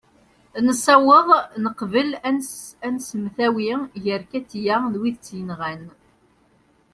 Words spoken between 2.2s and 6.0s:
ad nsemtawi gar katia d wid i tt-yenɣan